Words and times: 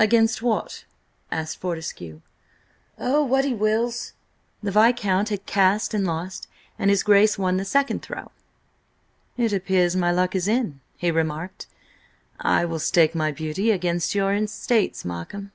"Against 0.00 0.42
what?" 0.42 0.84
asked 1.30 1.58
Fortescue. 1.58 2.20
"Oh, 2.98 3.22
what 3.22 3.44
he 3.44 3.54
wills!" 3.54 4.14
The 4.60 4.72
Viscount 4.72 5.28
had 5.28 5.46
cast 5.46 5.94
and 5.94 6.04
lost, 6.04 6.48
and 6.76 6.90
his 6.90 7.04
Grace 7.04 7.38
won 7.38 7.56
the 7.56 7.64
second 7.64 8.02
throw. 8.02 8.32
"It 9.36 9.52
appears 9.52 9.94
my 9.94 10.10
luck 10.10 10.34
is 10.34 10.48
in," 10.48 10.80
he 10.96 11.12
remarked. 11.12 11.68
"I 12.40 12.64
will 12.64 12.80
stake 12.80 13.14
my 13.14 13.30
beauty 13.30 13.70
against 13.70 14.12
your 14.12 14.34
estates, 14.34 15.04
Markham." 15.04 15.52